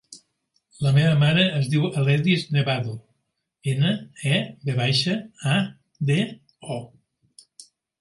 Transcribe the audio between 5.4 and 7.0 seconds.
a, de, o.